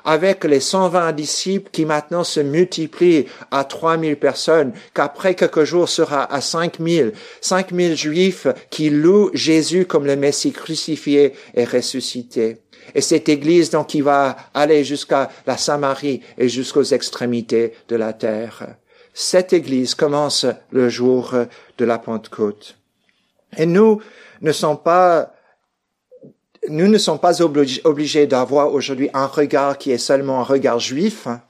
avec 0.06 0.44
les 0.44 0.60
120 0.60 1.14
disciples 1.14 1.70
qui 1.72 1.86
maintenant 1.86 2.24
se 2.24 2.40
multiplient 2.40 3.26
à 3.52 3.64
3000 3.64 4.18
personnes, 4.18 4.74
qu'après 4.94 5.36
quelques 5.36 5.64
jours 5.64 5.90
sera 5.90 6.32
à 6.34 6.42
5000, 6.42 7.14
5000 7.42 7.96
juifs 7.96 8.48
qui 8.70 8.90
louent 8.90 9.32
Jésus 9.34 9.86
comme 9.86 10.06
le 10.06 10.16
Messie 10.16 10.52
crucifié 10.52 11.34
et 11.54 11.66
ressuscité. 11.66 12.58
Et 12.96 13.02
cette 13.02 13.30
église, 13.30 13.70
donc, 13.70 13.88
qui 13.88 14.02
va 14.02 14.36
aller 14.54 14.84
jusqu'à 14.84 15.30
la 15.46 15.58
Samarie 15.58 16.22
et 16.38 16.50
jusqu'aux 16.50 16.84
extrémités 16.84 17.74
de 17.88 17.96
la 17.96 18.14
terre. 18.14 18.76
Cette 19.14 19.54
église 19.54 19.96
commence 19.96 20.46
le 20.72 20.90
jour 20.90 21.36
de 21.78 21.86
la 21.86 22.00
Pentecôte. 22.00 22.76
Et 23.58 23.66
nous 23.66 24.02
ne 24.42 24.52
sommes 24.52 24.80
pas 24.80 25.34
nous 26.70 26.88
ne 26.88 26.98
sommes 26.98 27.20
pas 27.20 27.42
obligés 27.42 28.26
d'avoir 28.26 28.72
aujourd'hui 28.72 29.10
un 29.14 29.26
regard 29.26 29.78
qui 29.78 29.92
est 29.92 29.98
seulement 29.98 30.40
un 30.40 30.44
regard 30.44 30.80
juif 30.80 31.28
hein, 31.28 31.42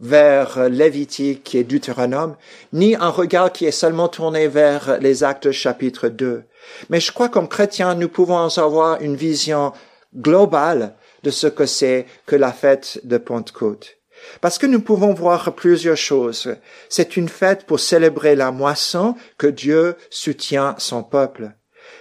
vers 0.00 0.68
Lévitique 0.68 1.54
et 1.54 1.64
Deutéronome, 1.64 2.36
ni 2.72 2.94
un 2.94 3.08
regard 3.08 3.52
qui 3.52 3.64
est 3.64 3.70
seulement 3.70 4.08
tourné 4.08 4.48
vers 4.48 4.98
les 5.00 5.24
actes 5.24 5.50
chapitre 5.50 6.08
2. 6.08 6.42
Mais 6.90 7.00
je 7.00 7.12
crois 7.12 7.28
comme 7.28 7.48
chrétiens, 7.48 7.94
nous 7.94 8.08
pouvons 8.08 8.46
avoir 8.58 9.00
une 9.00 9.16
vision 9.16 9.72
globale 10.16 10.94
de 11.22 11.30
ce 11.30 11.46
que 11.46 11.66
c'est 11.66 12.06
que 12.26 12.36
la 12.36 12.52
fête 12.52 13.00
de 13.04 13.18
Pentecôte. 13.18 13.96
Parce 14.40 14.58
que 14.58 14.66
nous 14.66 14.80
pouvons 14.80 15.14
voir 15.14 15.54
plusieurs 15.54 15.96
choses. 15.96 16.56
C'est 16.88 17.16
une 17.16 17.28
fête 17.28 17.66
pour 17.66 17.80
célébrer 17.80 18.36
la 18.36 18.52
moisson 18.52 19.16
que 19.38 19.46
Dieu 19.46 19.96
soutient 20.10 20.74
son 20.78 21.02
peuple. 21.02 21.50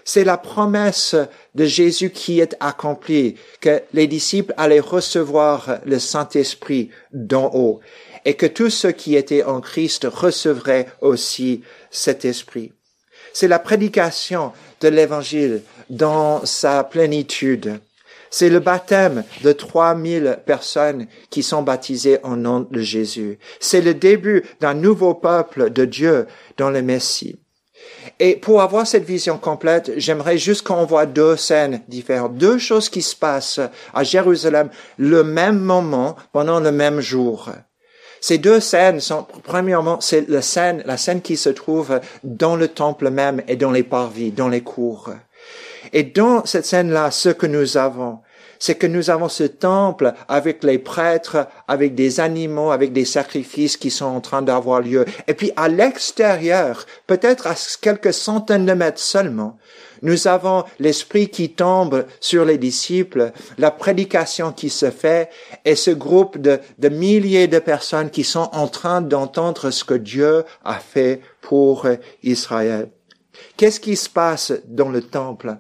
C'est 0.06 0.24
la 0.24 0.38
promesse 0.38 1.16
de 1.56 1.66
Jésus 1.66 2.10
qui 2.10 2.40
est 2.40 2.56
accomplie, 2.60 3.36
que 3.62 3.82
les 3.94 4.08
disciples 4.08 4.54
allaient 4.58 4.80
recevoir 4.80 5.80
le 5.86 6.00
Saint-Esprit 6.00 6.90
d'en 7.12 7.52
haut 7.54 7.80
et 8.26 8.36
que 8.36 8.46
tous 8.46 8.70
ceux 8.70 8.92
qui 8.92 9.16
étaient 9.16 9.44
en 9.44 9.62
Christ 9.62 10.08
recevraient 10.10 10.88
aussi 11.02 11.64
cet 11.92 12.26
esprit. 12.26 12.72
C'est 13.34 13.48
la 13.48 13.60
prédication 13.60 14.54
de 14.82 14.88
l'évangile 14.88 15.62
dans 15.90 16.46
sa 16.46 16.84
plénitude. 16.84 17.80
C'est 18.36 18.50
le 18.50 18.60
baptême 18.60 19.26
de 19.44 19.52
3000 19.52 20.40
personnes 20.44 21.06
qui 21.30 21.44
sont 21.44 21.62
baptisées 21.62 22.18
au 22.24 22.36
nom 22.36 22.62
de 22.62 22.80
Jésus. 22.80 23.38
C'est 23.60 23.82
le 23.82 23.94
début 23.94 24.44
d'un 24.60 24.74
nouveau 24.74 25.14
peuple 25.14 25.70
de 25.70 25.86
Dieu 25.86 26.26
dans 26.58 26.72
le 26.72 26.82
Messie. 26.82 27.40
Et 28.20 28.36
pour 28.36 28.64
avoir 28.64 28.88
cette 28.88 29.06
vision 29.06 29.38
complète, 29.38 29.92
j'aimerais 29.98 30.40
juste 30.40 30.66
qu'on 30.66 30.84
voit 30.84 31.06
deux 31.06 31.38
scènes 31.38 31.82
différentes, 31.88 32.36
deux 32.36 32.58
choses 32.58 32.90
qui 32.90 33.04
se 33.04 33.16
passent 33.16 33.60
à 33.94 34.04
Jérusalem 34.04 34.72
le 34.98 35.24
même 35.24 35.60
moment 35.60 36.16
pendant 36.32 36.60
le 36.60 36.72
même 36.72 37.02
jour. 37.02 37.52
Ces 38.20 38.40
deux 38.40 38.62
scènes 38.62 39.00
sont, 39.00 39.28
premièrement, 39.44 40.02
c'est 40.02 40.28
la 40.28 40.42
scène, 40.42 40.82
la 40.88 40.98
scène 40.98 41.22
qui 41.22 41.38
se 41.38 41.50
trouve 41.50 42.00
dans 42.24 42.56
le 42.56 42.68
temple 42.68 43.12
même 43.12 43.44
et 43.48 43.58
dans 43.58 43.70
les 43.70 43.84
parvis, 43.84 44.32
dans 44.32 44.50
les 44.50 44.62
cours. 44.62 45.12
Et 45.92 46.04
dans 46.04 46.46
cette 46.46 46.66
scène-là, 46.66 47.12
ce 47.12 47.30
que 47.30 47.46
nous 47.46 47.78
avons, 47.78 48.20
c'est 48.64 48.76
que 48.76 48.88
nous 48.88 49.10
avons 49.10 49.28
ce 49.28 49.44
temple 49.44 50.14
avec 50.30 50.64
les 50.64 50.78
prêtres, 50.78 51.50
avec 51.68 51.96
des 51.96 52.22
animaux, 52.22 52.72
avec 52.72 52.94
des 52.94 53.04
sacrifices 53.04 53.76
qui 53.76 53.92
sont 53.92 54.06
en 54.06 54.22
train 54.22 54.42
d'avoir 54.42 54.80
lieu. 54.80 55.04
Et 55.28 55.34
puis 55.34 55.52
à 55.58 55.68
l'extérieur, 55.68 56.86
peut-être 57.06 57.46
à 57.46 57.56
quelques 57.82 58.14
centaines 58.14 58.66
de 58.66 58.72
mètres 58.72 59.02
seulement, 59.02 59.58
nous 60.02 60.30
avons 60.30 60.64
l'esprit 60.80 61.28
qui 61.28 61.50
tombe 61.50 62.06
sur 62.22 62.46
les 62.46 62.58
disciples, 62.58 63.34
la 63.58 63.70
prédication 63.70 64.54
qui 64.54 64.70
se 64.70 64.92
fait 64.92 65.30
et 65.66 65.76
ce 65.76 65.92
groupe 65.92 66.38
de, 66.38 66.62
de 66.80 66.88
milliers 66.88 67.50
de 67.50 67.60
personnes 67.60 68.12
qui 68.12 68.24
sont 68.24 68.50
en 68.54 68.70
train 68.70 69.02
d'entendre 69.02 69.72
ce 69.72 69.84
que 69.84 69.94
Dieu 69.94 70.46
a 70.64 70.76
fait 70.76 71.20
pour 71.42 71.86
Israël. 72.24 72.88
Qu'est-ce 73.58 73.82
qui 73.82 73.98
se 73.98 74.10
passe 74.10 74.54
dans 74.70 74.88
le 74.88 75.02
temple? 75.02 75.58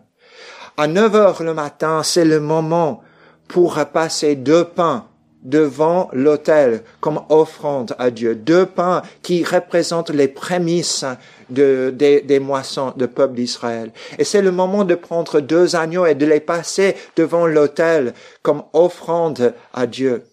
À 0.75 0.87
9 0.87 1.15
heures 1.15 1.43
le 1.43 1.53
matin, 1.53 2.01
c'est 2.01 2.25
le 2.25 2.39
moment 2.39 3.03
pour 3.47 3.75
passer 3.93 4.35
deux 4.35 4.63
pains 4.63 5.05
devant 5.43 6.09
l'autel 6.13 6.83
comme 6.99 7.21
offrande 7.29 7.95
à 7.99 8.09
Dieu. 8.09 8.33
Deux 8.33 8.65
pains 8.65 9.03
qui 9.21 9.43
représentent 9.43 10.09
les 10.09 10.27
prémices 10.27 11.05
de, 11.51 11.93
des, 11.95 12.39
moissons 12.39 12.91
de 12.97 13.05
peuple 13.05 13.35
d'Israël. 13.35 13.91
Et 14.17 14.23
c'est 14.23 14.41
le 14.41 14.51
moment 14.51 14.83
de 14.83 14.95
prendre 14.95 15.41
deux 15.41 15.75
agneaux 15.75 16.07
et 16.07 16.15
de 16.15 16.25
les 16.25 16.39
passer 16.39 16.95
devant 17.15 17.45
l'autel 17.45 18.15
comme 18.41 18.63
offrande 18.73 19.53
à 19.75 19.85
Dieu. 19.85 20.23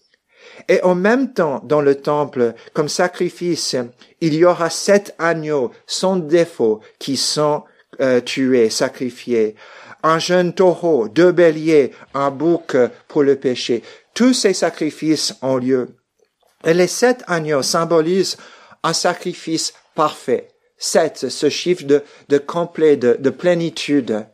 Et 0.68 0.82
en 0.82 0.94
même 0.94 1.34
temps, 1.34 1.60
dans 1.64 1.82
le 1.82 1.96
temple, 1.96 2.54
comme 2.72 2.88
sacrifice, 2.88 3.76
il 4.22 4.34
y 4.34 4.46
aura 4.46 4.70
sept 4.70 5.14
agneaux 5.18 5.70
sans 5.86 6.16
défaut 6.16 6.80
qui 6.98 7.18
sont 7.18 7.64
euh, 8.00 8.20
tués, 8.20 8.70
sacrifiés 8.70 9.56
un 10.02 10.18
jeune 10.18 10.54
taureau, 10.54 11.08
deux 11.08 11.32
béliers, 11.32 11.92
un 12.14 12.30
bouc 12.30 12.76
pour 13.08 13.22
le 13.22 13.36
péché. 13.36 13.82
Tous 14.14 14.34
ces 14.34 14.54
sacrifices 14.54 15.34
ont 15.42 15.56
lieu. 15.56 15.96
Et 16.64 16.74
les 16.74 16.86
sept 16.86 17.22
agneaux 17.26 17.62
symbolisent 17.62 18.36
un 18.82 18.92
sacrifice 18.92 19.72
parfait. 19.94 20.48
Sept, 20.78 21.28
ce 21.28 21.48
chiffre 21.48 21.84
de, 21.84 22.38
complet, 22.38 22.96
de, 22.96 23.16
de 23.18 23.30
plénitude. 23.30 24.26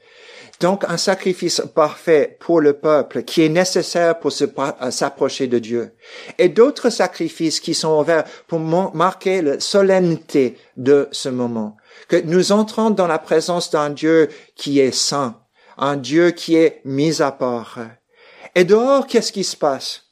Donc 0.61 0.85
un 0.89 0.97
sacrifice 0.97 1.63
parfait 1.75 2.39
pour 2.41 2.61
le 2.61 2.73
peuple 2.73 3.25
qui 3.25 3.43
est 3.43 3.51
nécessaire 3.51 4.19
pour 4.19 4.33
s'approcher 4.33 5.49
de 5.49 5.59
Dieu. 5.59 5.93
Et 6.39 6.49
d'autres 6.49 6.89
sacrifices 6.89 7.61
qui 7.61 7.75
sont 7.75 8.01
ouverts 8.01 8.25
pour 8.47 8.61
marquer 8.61 9.43
la 9.43 9.61
solennité 9.61 10.57
de 10.77 11.09
ce 11.13 11.29
moment. 11.29 11.77
Que 12.09 12.17
nous 12.17 12.53
entrons 12.53 12.91
dans 12.91 13.07
la 13.07 13.19
présence 13.19 13.71
d'un 13.71 13.91
Dieu 13.91 14.29
qui 14.55 14.81
est 14.81 14.95
saint, 14.95 15.41
un 15.79 15.97
Dieu 15.97 16.31
qui 16.31 16.57
est 16.57 16.81
mis 16.85 17.23
à 17.23 17.33
part. 17.33 17.79
Et 18.55 18.65
dehors, 18.65 19.07
qu'est-ce 19.07 19.33
qui 19.33 19.45
se 19.45 19.57
passe? 19.57 20.03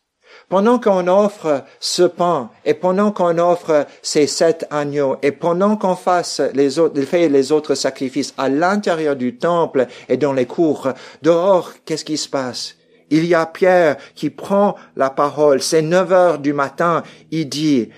Pendant 0.49 0.79
qu'on 0.79 1.09
offre 1.09 1.65
ce 1.81 2.03
pain, 2.03 2.51
et 2.65 2.75
pendant 2.75 3.13
qu'on 3.13 3.39
offre 3.39 3.87
ces 4.03 4.27
sept 4.27 4.67
agneaux, 4.71 5.17
et 5.23 5.33
pendant 5.33 5.77
qu'on 5.77 5.97
fasse 5.97 6.43
les 6.53 6.79
autres, 6.79 7.01
fait 7.03 7.29
les 7.29 7.51
autres 7.51 7.75
sacrifices 7.75 8.35
à 8.37 8.49
l'intérieur 8.49 9.17
du 9.17 9.39
temple 9.39 9.87
et 10.09 10.19
dans 10.19 10.35
les 10.35 10.47
cours, 10.47 10.89
dehors, 11.23 11.73
qu'est-ce 11.85 12.05
qui 12.05 12.19
se 12.19 12.29
passe? 12.29 12.77
Il 13.11 13.25
y 13.27 13.35
a 13.35 13.47
Pierre 13.47 13.97
qui 14.15 14.31
prend 14.31 14.77
la 14.97 15.11
parole. 15.11 15.63
C'est 15.63 15.83
neuf 15.83 16.11
heures 16.13 16.39
du 16.39 16.53
matin. 16.53 17.03
Il 17.31 17.49
dit, 17.49 17.91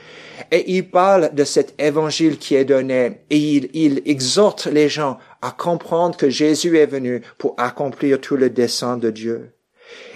et 0.50 0.76
il 0.76 0.90
parle 0.90 1.34
de 1.34 1.44
cet 1.44 1.80
évangile 1.80 2.38
qui 2.38 2.54
est 2.54 2.64
donné 2.64 3.22
et 3.30 3.38
il, 3.38 3.70
il 3.72 4.02
exhorte 4.04 4.66
les 4.66 4.88
gens 4.88 5.18
à 5.42 5.50
comprendre 5.50 6.16
que 6.16 6.30
Jésus 6.30 6.78
est 6.78 6.86
venu 6.86 7.22
pour 7.38 7.54
accomplir 7.58 8.20
tout 8.20 8.36
le 8.36 8.50
dessein 8.50 8.96
de 8.96 9.10
Dieu. 9.10 9.52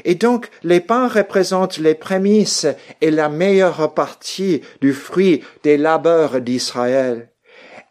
Et 0.05 0.15
donc, 0.15 0.49
les 0.63 0.81
pains 0.81 1.09
représentent 1.09 1.79
les 1.79 1.95
prémices 1.95 2.67
et 3.01 3.11
la 3.11 3.29
meilleure 3.29 3.95
partie 3.95 4.63
du 4.81 4.93
fruit 4.93 5.43
des 5.63 5.77
labeurs 5.77 6.41
d'Israël. 6.41 7.31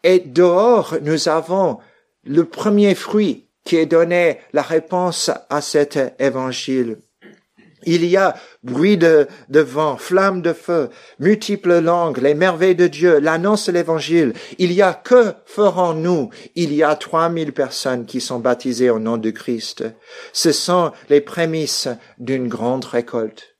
Et 0.02 0.20
dehors, 0.20 0.96
nous 1.02 1.28
avons 1.28 1.78
le 2.24 2.44
premier 2.44 2.94
fruit 2.94 3.46
qui 3.64 3.76
est 3.76 3.86
donné 3.86 4.38
la 4.52 4.62
réponse 4.62 5.30
à 5.48 5.60
cet 5.60 5.98
évangile. 6.18 6.98
Il 7.84 8.04
y 8.04 8.16
a 8.16 8.36
bruit 8.62 8.98
de, 8.98 9.26
vent, 9.50 9.96
flamme 9.96 10.42
de 10.42 10.52
feu, 10.52 10.90
multiples 11.18 11.78
langues, 11.78 12.18
les 12.18 12.34
merveilles 12.34 12.74
de 12.74 12.86
Dieu, 12.86 13.18
l'annonce 13.18 13.66
de 13.66 13.72
l'évangile. 13.72 14.34
Il 14.58 14.72
y 14.72 14.82
a 14.82 14.92
que 14.92 15.32
ferons-nous? 15.46 16.30
Il 16.54 16.74
y 16.74 16.82
a 16.82 16.94
trois 16.96 17.28
mille 17.28 17.52
personnes 17.52 18.06
qui 18.06 18.20
sont 18.20 18.38
baptisées 18.38 18.90
au 18.90 18.98
nom 18.98 19.16
de 19.16 19.30
Christ. 19.30 19.84
Ce 20.32 20.52
sont 20.52 20.92
les 21.08 21.20
prémices 21.20 21.88
d'une 22.18 22.48
grande 22.48 22.84
récolte. 22.84 23.56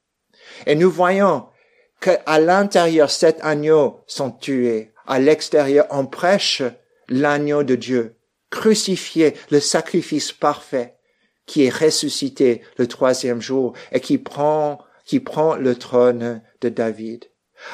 Et 0.66 0.74
nous 0.74 0.90
voyons 0.90 1.46
qu'à 2.00 2.38
l'intérieur, 2.38 3.10
sept 3.10 3.38
agneaux 3.42 4.00
sont 4.06 4.30
tués. 4.30 4.92
À 5.06 5.18
l'extérieur, 5.18 5.86
on 5.90 6.06
prêche 6.06 6.62
l'agneau 7.08 7.62
de 7.62 7.74
Dieu, 7.74 8.16
crucifié, 8.50 9.34
le 9.50 9.60
sacrifice 9.60 10.32
parfait 10.32 10.99
qui 11.46 11.64
est 11.64 11.74
ressuscité 11.74 12.62
le 12.76 12.86
troisième 12.86 13.40
jour 13.40 13.74
et 13.92 14.00
qui 14.00 14.18
prend, 14.18 14.78
qui 15.04 15.20
prend 15.20 15.56
le 15.56 15.74
trône 15.74 16.42
de 16.60 16.68
David. 16.68 17.24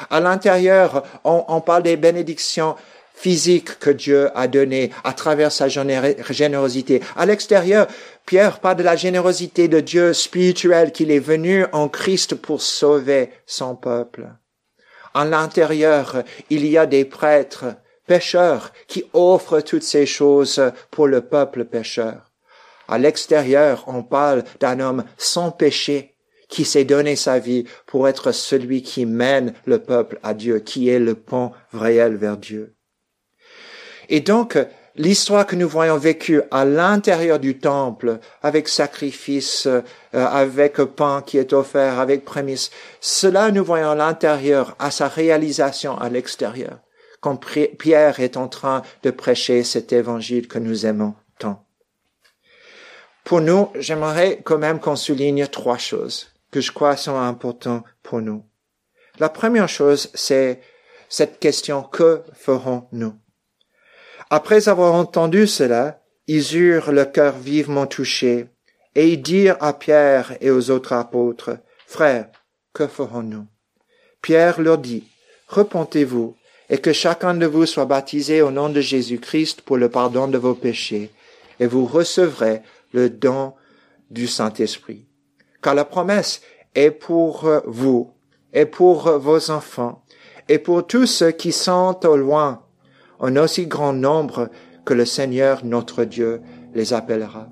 À 0.09 0.19
l'intérieur, 0.19 1.03
on, 1.23 1.45
on 1.47 1.61
parle 1.61 1.83
des 1.83 1.97
bénédictions 1.97 2.75
physiques 3.17 3.79
que 3.79 3.89
Dieu 3.89 4.29
a 4.37 4.47
données 4.47 4.91
à 5.03 5.13
travers 5.13 5.51
sa 5.51 5.67
générosité. 5.67 7.01
À 7.15 7.25
l'extérieur, 7.25 7.87
Pierre 8.25 8.59
parle 8.59 8.77
de 8.77 8.83
la 8.83 8.95
générosité 8.95 9.67
de 9.67 9.79
Dieu 9.79 10.13
spirituel 10.13 10.91
qu'il 10.91 11.09
est 11.11 11.19
venu 11.19 11.65
en 11.71 11.89
Christ 11.89 12.35
pour 12.35 12.61
sauver 12.61 13.31
son 13.47 13.75
peuple. 13.75 14.27
À 15.15 15.25
l'intérieur, 15.25 16.23
il 16.51 16.65
y 16.67 16.77
a 16.77 16.85
des 16.85 17.05
prêtres 17.05 17.65
pécheurs 18.05 18.71
qui 18.87 19.03
offrent 19.13 19.61
toutes 19.61 19.83
ces 19.83 20.05
choses 20.05 20.61
pour 20.91 21.07
le 21.07 21.21
peuple 21.21 21.65
pécheur. 21.65 22.26
À 22.87 22.97
l'extérieur, 22.97 23.83
on 23.87 24.03
parle 24.03 24.43
d'un 24.59 24.79
homme 24.79 25.03
sans 25.17 25.51
péché 25.51 26.15
qui 26.49 26.63
s'est 26.63 26.85
donné 26.85 27.15
sa 27.15 27.39
vie 27.39 27.65
pour 27.85 28.07
être 28.07 28.31
celui 28.31 28.81
qui 28.81 29.05
mène 29.05 29.53
le 29.65 29.79
peuple 29.79 30.19
à 30.23 30.33
Dieu, 30.33 30.59
qui 30.59 30.89
est 30.89 30.99
le 30.99 31.15
pont 31.15 31.51
réel 31.73 32.15
vers 32.15 32.37
Dieu. 32.37 32.75
Et 34.09 34.21
donc, 34.21 34.57
l'histoire 34.95 35.45
que 35.45 35.55
nous 35.57 35.67
voyons 35.67 35.97
vécue 35.97 36.41
à 36.51 36.63
l'intérieur 36.63 37.39
du 37.39 37.59
temple, 37.59 38.19
avec 38.41 38.69
sacrifice, 38.69 39.67
euh, 39.67 39.81
avec 40.13 40.77
pain 40.77 41.21
qui 41.25 41.37
est 41.37 41.51
offert, 41.51 41.99
avec 41.99 42.23
prémisse, 42.23 42.71
cela 43.01 43.51
nous 43.51 43.65
voyons 43.65 43.91
à 43.91 43.95
l'intérieur, 43.95 44.75
à 44.79 44.91
sa 44.91 45.09
réalisation 45.09 45.97
à 45.97 46.07
l'extérieur, 46.07 46.79
quand 47.19 47.37
Pierre 47.77 48.21
est 48.21 48.37
en 48.37 48.47
train 48.47 48.81
de 49.03 49.11
prêcher 49.11 49.63
cet 49.63 49.91
évangile 49.91 50.47
que 50.47 50.59
nous 50.59 50.85
aimons. 50.85 51.13
Pour 53.27 53.41
nous, 53.41 53.67
j'aimerais 53.75 54.39
quand 54.41 54.57
même 54.57 54.79
qu'on 54.79 54.95
souligne 54.95 55.45
trois 55.47 55.77
choses 55.77 56.27
que 56.49 56.61
je 56.61 56.71
crois 56.71 56.95
sont 56.95 57.17
importantes 57.17 57.83
pour 58.01 58.21
nous. 58.21 58.45
La 59.19 59.27
première 59.27 59.67
chose, 59.67 60.09
c'est 60.13 60.61
cette 61.09 61.37
question 61.37 61.83
que 61.83 62.21
ferons-nous 62.35 63.13
Après 64.29 64.69
avoir 64.69 64.93
entendu 64.93 65.45
cela, 65.45 65.99
ils 66.27 66.55
eurent 66.55 66.93
le 66.93 67.03
cœur 67.03 67.37
vivement 67.37 67.85
touché, 67.85 68.47
et 68.95 69.09
ils 69.09 69.21
dirent 69.21 69.57
à 69.59 69.73
Pierre 69.73 70.37
et 70.39 70.49
aux 70.49 70.69
autres 70.69 70.93
apôtres, 70.93 71.57
Frères, 71.85 72.29
que 72.71 72.87
ferons-nous 72.87 73.45
Pierre 74.21 74.61
leur 74.61 74.77
dit, 74.77 75.03
Repentez-vous, 75.49 76.37
et 76.69 76.77
que 76.77 76.93
chacun 76.93 77.33
de 77.33 77.45
vous 77.45 77.65
soit 77.65 77.83
baptisé 77.83 78.41
au 78.41 78.51
nom 78.51 78.69
de 78.69 78.79
Jésus-Christ 78.79 79.63
pour 79.63 79.75
le 79.75 79.89
pardon 79.89 80.29
de 80.29 80.37
vos 80.37 80.55
péchés, 80.55 81.11
et 81.59 81.67
vous 81.67 81.85
recevrez 81.85 82.61
le 82.91 83.09
don 83.09 83.53
du 84.09 84.27
Saint-Esprit. 84.27 85.07
Car 85.61 85.75
la 85.75 85.85
promesse 85.85 86.41
est 86.75 86.91
pour 86.91 87.49
vous, 87.65 88.11
et 88.53 88.65
pour 88.65 89.09
vos 89.19 89.51
enfants, 89.51 90.03
et 90.49 90.59
pour 90.59 90.85
tous 90.85 91.05
ceux 91.05 91.31
qui 91.31 91.51
sont 91.51 91.97
au 92.05 92.15
loin, 92.15 92.63
en 93.19 93.35
aussi 93.35 93.67
grand 93.67 93.93
nombre 93.93 94.49
que 94.85 94.93
le 94.93 95.05
Seigneur 95.05 95.65
notre 95.65 96.03
Dieu 96.03 96.41
les 96.73 96.93
appellera. 96.93 97.49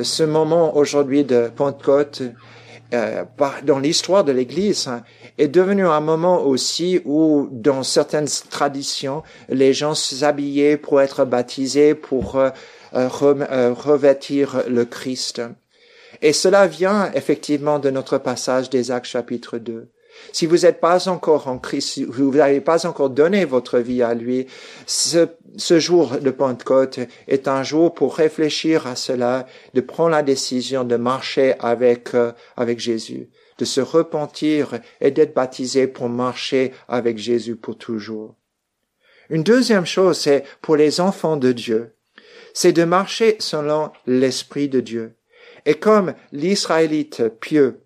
Ce 0.00 0.22
moment 0.22 0.76
aujourd'hui 0.76 1.24
de 1.24 1.50
Pentecôte, 1.54 2.22
euh, 2.94 3.24
dans 3.64 3.78
l'histoire 3.78 4.22
de 4.22 4.32
l'Église, 4.32 4.86
hein, 4.86 5.02
est 5.38 5.48
devenu 5.48 5.86
un 5.86 6.00
moment 6.00 6.42
aussi 6.44 7.00
où, 7.04 7.48
dans 7.50 7.82
certaines 7.82 8.28
traditions, 8.50 9.22
les 9.48 9.72
gens 9.72 9.94
s'habillaient 9.94 10.76
pour 10.76 11.00
être 11.00 11.24
baptisés, 11.24 11.94
pour 11.94 12.36
euh, 12.36 12.50
euh, 12.50 12.50
euh, 12.50 12.81
revêtir 12.94 14.62
le 14.68 14.84
Christ. 14.84 15.42
Et 16.20 16.32
cela 16.32 16.66
vient 16.66 17.10
effectivement 17.14 17.78
de 17.78 17.90
notre 17.90 18.18
passage 18.18 18.70
des 18.70 18.90
Actes 18.90 19.06
chapitre 19.06 19.58
2. 19.58 19.88
Si 20.32 20.46
vous 20.46 20.58
n'êtes 20.58 20.80
pas 20.80 21.08
encore 21.08 21.48
en 21.48 21.58
Christ, 21.58 22.00
vous 22.06 22.32
n'avez 22.32 22.60
pas 22.60 22.86
encore 22.86 23.10
donné 23.10 23.44
votre 23.44 23.78
vie 23.78 24.02
à 24.02 24.14
lui, 24.14 24.46
ce, 24.86 25.26
ce, 25.56 25.78
jour 25.78 26.18
de 26.18 26.30
Pentecôte 26.30 27.00
est 27.28 27.48
un 27.48 27.62
jour 27.62 27.94
pour 27.94 28.14
réfléchir 28.16 28.86
à 28.86 28.94
cela, 28.94 29.46
de 29.74 29.80
prendre 29.80 30.10
la 30.10 30.22
décision 30.22 30.84
de 30.84 30.96
marcher 30.96 31.54
avec, 31.60 32.14
euh, 32.14 32.32
avec 32.56 32.78
Jésus, 32.78 33.30
de 33.58 33.64
se 33.64 33.80
repentir 33.80 34.80
et 35.00 35.10
d'être 35.10 35.34
baptisé 35.34 35.86
pour 35.86 36.08
marcher 36.08 36.72
avec 36.88 37.18
Jésus 37.18 37.56
pour 37.56 37.78
toujours. 37.78 38.34
Une 39.30 39.42
deuxième 39.42 39.86
chose, 39.86 40.18
c'est 40.18 40.44
pour 40.60 40.76
les 40.76 41.00
enfants 41.00 41.38
de 41.38 41.52
Dieu 41.52 41.94
c'est 42.54 42.72
de 42.72 42.84
marcher 42.84 43.36
selon 43.38 43.90
l'Esprit 44.06 44.68
de 44.68 44.80
Dieu. 44.80 45.16
Et 45.64 45.74
comme 45.74 46.14
l'Israélite 46.32 47.28
pieux, 47.40 47.82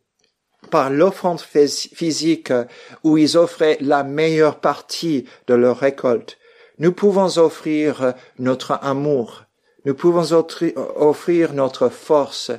par 0.70 0.90
l'offrande 0.90 1.40
physique 1.40 2.52
où 3.04 3.18
ils 3.18 3.36
offraient 3.36 3.78
la 3.80 4.02
meilleure 4.02 4.60
partie 4.60 5.26
de 5.46 5.54
leur 5.54 5.78
récolte, 5.78 6.38
nous 6.78 6.92
pouvons 6.92 7.38
offrir 7.38 8.14
notre 8.38 8.72
amour, 8.82 9.44
nous 9.84 9.94
pouvons 9.94 10.44
offrir 10.96 11.52
notre 11.54 11.88
force, 11.88 12.50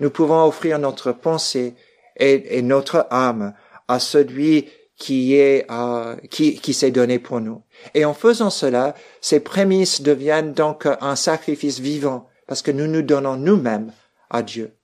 nous 0.00 0.10
pouvons 0.10 0.44
offrir 0.44 0.78
notre 0.78 1.12
pensée 1.12 1.74
et, 2.16 2.62
notre 2.62 3.06
âme 3.10 3.54
à 3.88 3.98
celui 3.98 4.68
qui 4.96 5.34
est 5.34 5.66
euh, 5.70 6.16
qui, 6.30 6.56
qui 6.56 6.74
s'est 6.74 6.90
donné 6.90 7.18
pour 7.18 7.40
nous. 7.40 7.62
Et 7.94 8.04
en 8.04 8.14
faisant 8.14 8.50
cela, 8.50 8.94
ces 9.20 9.40
prémices 9.40 10.02
deviennent 10.02 10.52
donc 10.52 10.86
un 10.86 11.16
sacrifice 11.16 11.80
vivant 11.80 12.28
parce 12.46 12.62
que 12.62 12.70
nous 12.70 12.86
nous 12.86 13.02
donnons 13.02 13.36
nous-mêmes 13.36 13.92
à 14.30 14.42
Dieu. 14.42 14.76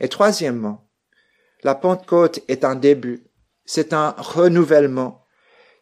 Et 0.00 0.08
troisièmement, 0.08 0.88
la 1.62 1.74
Pentecôte 1.74 2.40
est 2.48 2.64
un 2.64 2.74
début, 2.74 3.26
c'est 3.64 3.92
un 3.92 4.14
renouvellement 4.16 5.24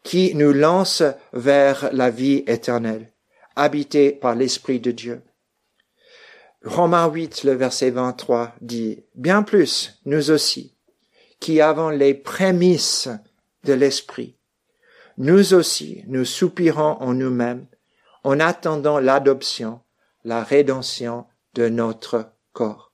qui 0.02 0.34
nous 0.34 0.52
lance 0.52 1.02
vers 1.32 1.90
la 1.92 2.10
vie 2.10 2.44
éternelle, 2.46 3.12
habité 3.56 4.12
par 4.12 4.34
l'Esprit 4.34 4.80
de 4.80 4.90
Dieu. 4.90 5.22
Romains 6.64 7.08
8, 7.08 7.44
le 7.44 7.52
verset 7.52 7.90
23 7.90 8.54
dit, 8.60 9.04
Bien 9.14 9.42
plus, 9.42 10.00
nous 10.04 10.30
aussi, 10.30 10.76
qui 11.40 11.60
avons 11.60 11.90
les 11.90 12.14
prémices 12.14 13.08
de 13.64 13.72
l'Esprit. 13.72 14.36
Nous 15.16 15.54
aussi, 15.54 16.04
nous 16.06 16.24
soupirons 16.24 16.96
en 17.00 17.14
nous-mêmes 17.14 17.66
en 18.24 18.40
attendant 18.40 18.98
l'adoption, 18.98 19.80
la 20.24 20.42
rédemption 20.42 21.26
de 21.54 21.68
notre 21.68 22.30
corps. 22.52 22.92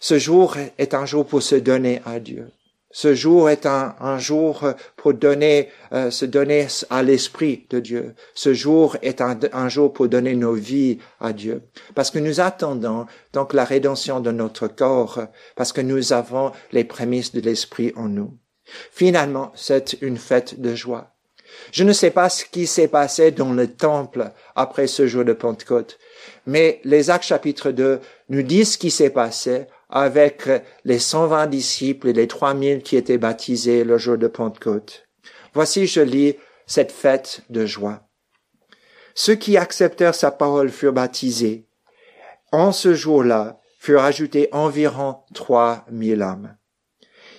Ce 0.00 0.18
jour 0.18 0.56
est 0.78 0.94
un 0.94 1.06
jour 1.06 1.26
pour 1.26 1.42
se 1.42 1.56
donner 1.56 2.00
à 2.04 2.20
Dieu. 2.20 2.50
Ce 2.90 3.14
jour 3.14 3.50
est 3.50 3.66
un, 3.66 4.18
jour 4.18 4.64
pour 4.96 5.12
donner, 5.12 5.68
euh, 5.92 6.10
se 6.10 6.24
donner 6.24 6.66
à 6.88 7.02
l'Esprit 7.02 7.66
de 7.68 7.80
Dieu. 7.80 8.14
Ce 8.34 8.54
jour 8.54 8.96
est 9.02 9.20
un, 9.20 9.38
un, 9.52 9.68
jour 9.68 9.92
pour 9.92 10.08
donner 10.08 10.34
nos 10.34 10.54
vies 10.54 10.98
à 11.20 11.34
Dieu. 11.34 11.62
Parce 11.94 12.10
que 12.10 12.18
nous 12.18 12.40
attendons 12.40 13.06
donc 13.34 13.52
la 13.52 13.64
rédemption 13.64 14.20
de 14.20 14.30
notre 14.30 14.68
corps, 14.68 15.20
parce 15.54 15.74
que 15.74 15.82
nous 15.82 16.14
avons 16.14 16.52
les 16.72 16.84
prémices 16.84 17.32
de 17.32 17.40
l'Esprit 17.40 17.92
en 17.94 18.08
nous. 18.08 18.38
Finalement, 18.90 19.52
c'est 19.54 19.98
une 20.00 20.16
fête 20.16 20.60
de 20.60 20.74
joie. 20.74 21.14
Je 21.72 21.84
ne 21.84 21.92
sais 21.92 22.10
pas 22.10 22.28
ce 22.28 22.44
qui 22.44 22.66
s'est 22.66 22.88
passé 22.88 23.30
dans 23.30 23.52
le 23.52 23.68
temple 23.68 24.30
après 24.54 24.86
ce 24.86 25.06
jour 25.06 25.24
de 25.24 25.32
Pentecôte, 25.32 25.98
mais 26.46 26.80
les 26.84 27.10
Actes 27.10 27.24
chapitre 27.24 27.70
2 27.70 28.00
nous 28.28 28.42
disent 28.42 28.72
ce 28.72 28.78
qui 28.78 28.90
s'est 28.90 29.10
passé 29.10 29.66
avec 29.88 30.48
les 30.84 30.98
120 30.98 31.46
disciples 31.46 32.08
et 32.08 32.12
les 32.12 32.28
3000 32.28 32.82
qui 32.82 32.96
étaient 32.96 33.18
baptisés 33.18 33.84
le 33.84 33.98
jour 33.98 34.18
de 34.18 34.26
Pentecôte. 34.26 35.06
Voici, 35.54 35.86
je 35.86 36.00
lis 36.00 36.36
cette 36.66 36.92
fête 36.92 37.42
de 37.48 37.64
joie. 37.64 38.08
Ceux 39.14 39.34
qui 39.34 39.56
acceptèrent 39.56 40.14
sa 40.14 40.30
parole 40.30 40.70
furent 40.70 40.92
baptisés. 40.92 41.66
En 42.52 42.72
ce 42.72 42.94
jour-là 42.94 43.60
furent 43.78 44.04
ajoutés 44.04 44.48
environ 44.52 45.20
3000 45.34 46.22
âmes. 46.22 46.56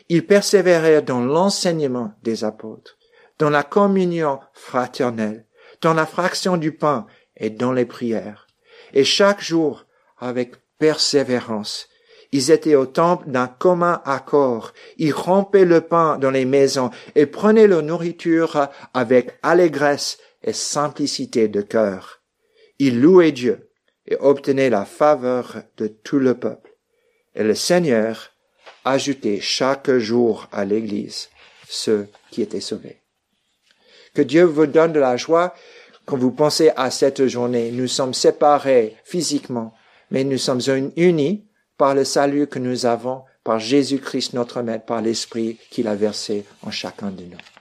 Ils 0.10 0.26
persévérèrent 0.26 1.04
dans 1.04 1.22
l'enseignement 1.22 2.14
des 2.24 2.44
apôtres, 2.44 2.98
dans 3.38 3.50
la 3.50 3.64
communion 3.64 4.40
fraternelle, 4.54 5.46
dans 5.82 5.94
la 5.94 6.06
fraction 6.06 6.58
du 6.58 6.72
pain 6.72 7.06
et 7.38 7.50
dans 7.50 7.72
les 7.72 7.86
prières. 7.86 8.48
Et 8.94 9.04
chaque 9.04 9.42
jour, 9.42 9.86
avec 10.18 10.56
persévérance, 10.80 11.89
Ils 12.32 12.52
étaient 12.52 12.76
au 12.76 12.86
temple 12.86 13.30
d'un 13.30 13.48
commun 13.48 14.02
accord. 14.06 14.74
Ils 14.98 15.14
rompaient 15.14 15.66
le 15.66 15.82
pain 15.82 16.18
dans 16.18 16.30
les 16.30 16.46
maisons 16.46 16.92
et 17.16 17.26
prenaient 17.26 17.68
leur 17.68 17.82
nourriture 17.82 18.68
avec 18.94 19.32
allégresse 19.42 20.20
et 20.44 20.54
simplicité 20.54 21.48
de 21.48 21.62
cœur. 21.62 22.22
Ils 22.78 23.02
louaient 23.02 23.32
Dieu 23.32 23.72
et 24.08 24.16
obtenaient 24.20 24.70
la 24.70 24.86
faveur 24.86 25.64
de 25.78 25.88
tout 25.88 26.20
le 26.20 26.36
peuple. 26.36 26.72
Et 27.36 27.44
le 27.44 27.56
Seigneur 27.56 28.32
ajoutait 28.86 29.40
chaque 29.42 29.92
jour 29.92 30.48
à 30.52 30.66
l'Église 30.66 31.30
ceux 31.68 32.08
qui 32.32 32.42
étaient 32.42 32.62
sauvés. 32.62 33.02
Que 34.14 34.22
Dieu 34.22 34.44
vous 34.44 34.66
donne 34.66 34.94
de 34.94 35.00
la 35.00 35.18
joie 35.18 35.54
quand 36.06 36.18
vous 36.18 36.32
pensez 36.32 36.72
à 36.76 36.90
cette 36.90 37.28
journée. 37.28 37.72
Nous 37.72 37.88
sommes 37.88 38.16
séparés 38.16 38.96
physiquement, 39.04 39.74
mais 40.10 40.24
nous 40.24 40.40
sommes 40.40 40.62
unis 40.96 41.49
par 41.80 41.96
le 41.96 42.04
salut 42.04 42.46
que 42.46 42.60
nous 42.60 42.86
avons 42.86 43.24
par 43.46 43.58
Jésus-Christ 43.58 44.34
notre 44.34 44.62
Maître, 44.62 44.86
par 44.86 45.02
l'Esprit 45.02 45.58
qu'il 45.72 45.88
a 45.88 45.96
versé 45.96 46.46
en 46.62 46.72
chacun 46.72 47.10
de 47.10 47.24
nous. 47.24 47.59